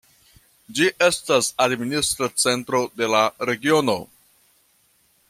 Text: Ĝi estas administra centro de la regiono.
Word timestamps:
Ĝi 0.77 0.87
estas 1.07 1.49
administra 1.67 2.31
centro 2.45 2.81
de 3.03 3.11
la 3.17 3.21
regiono. 3.51 3.99